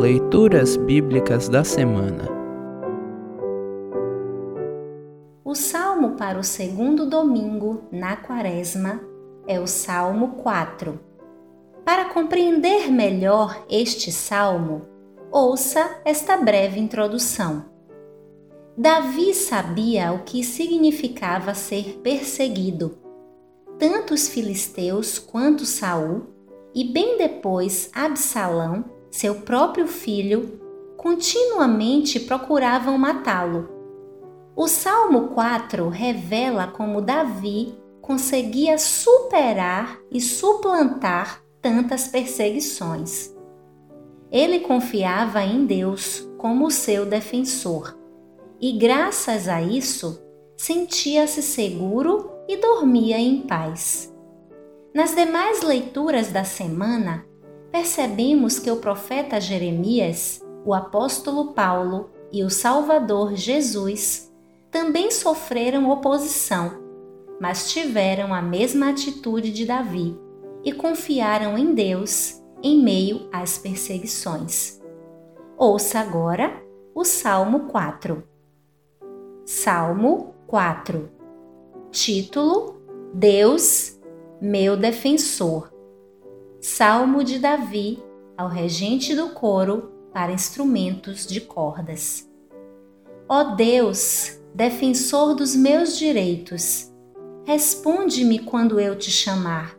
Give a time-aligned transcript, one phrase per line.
[0.00, 2.28] Leituras Bíblicas da Semana
[5.44, 9.00] O salmo para o segundo domingo na Quaresma
[9.44, 11.00] é o Salmo 4.
[11.84, 14.82] Para compreender melhor este salmo,
[15.32, 17.64] ouça esta breve introdução.
[18.76, 22.96] Davi sabia o que significava ser perseguido.
[23.80, 26.22] Tanto os filisteus quanto Saul,
[26.72, 30.60] e bem depois Absalão, seu próprio filho,
[30.96, 33.68] continuamente procuravam matá-lo.
[34.56, 43.32] O Salmo 4 revela como Davi conseguia superar e suplantar tantas perseguições.
[44.30, 47.96] Ele confiava em Deus como seu defensor
[48.60, 50.22] e, graças a isso,
[50.56, 54.12] sentia-se seguro e dormia em paz.
[54.94, 57.24] Nas demais leituras da semana,
[57.70, 64.32] percebemos que o profeta Jeremias, o apóstolo Paulo e o Salvador Jesus
[64.70, 66.82] também sofreram oposição,
[67.40, 70.18] mas tiveram a mesma atitude de Davi
[70.64, 74.80] e confiaram em Deus em meio às perseguições.
[75.56, 76.62] Ouça agora
[76.94, 78.22] o Salmo 4.
[79.44, 81.18] Salmo 4
[81.90, 82.76] Título:
[83.14, 83.98] Deus,
[84.40, 85.72] meu defensor.
[86.60, 88.02] Salmo de Davi
[88.36, 92.28] ao regente do coro para instrumentos de cordas.
[93.28, 96.92] Ó Deus, defensor dos meus direitos,
[97.44, 99.78] responde-me quando eu te chamar.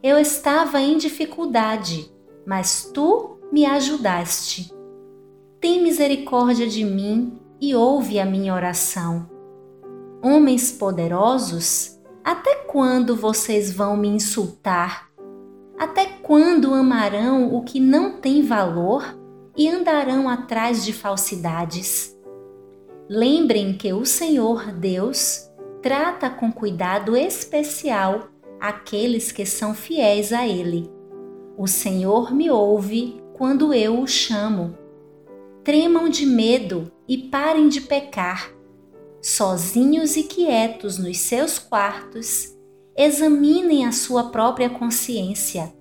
[0.00, 2.08] Eu estava em dificuldade,
[2.46, 4.72] mas tu me ajudaste.
[5.60, 9.28] Tem misericórdia de mim e ouve a minha oração.
[10.22, 15.07] Homens poderosos, até quando vocês vão me insultar
[15.78, 19.16] até quando amarão o que não tem valor
[19.56, 22.16] e andarão atrás de falsidades?
[23.08, 25.48] Lembrem que o Senhor Deus
[25.80, 28.28] trata com cuidado especial
[28.60, 30.90] aqueles que são fiéis a Ele.
[31.56, 34.76] O Senhor me ouve quando eu o chamo.
[35.62, 38.52] Tremam de medo e parem de pecar.
[39.22, 42.56] Sozinhos e quietos nos seus quartos,
[42.98, 45.72] examinem a sua própria consciência.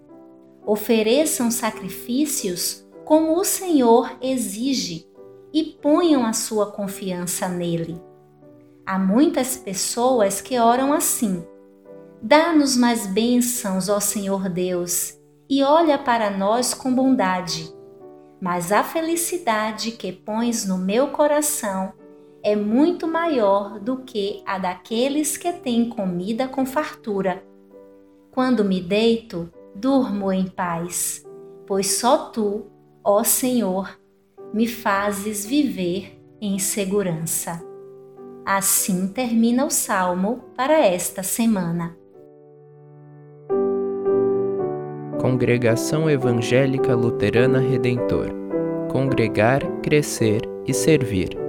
[0.63, 5.07] Ofereçam sacrifícios como o Senhor exige
[5.51, 7.99] e ponham a sua confiança nele.
[8.85, 11.43] Há muitas pessoas que oram assim:
[12.21, 15.17] Dá-nos mais bênçãos, ó Senhor Deus,
[15.49, 17.73] e olha para nós com bondade.
[18.39, 21.93] Mas a felicidade que pões no meu coração
[22.47, 27.43] é muito maior do que a daqueles que têm comida com fartura.
[28.31, 31.25] Quando me deito, durmo em paz,
[31.65, 32.67] pois só tu,
[33.03, 33.99] ó Senhor,
[34.53, 37.61] me fazes viver em segurança.
[38.45, 41.97] Assim termina o salmo para esta semana.
[45.19, 48.29] Congregação Evangélica Luterana Redentor
[48.89, 51.46] Congregar, Crescer e Servir.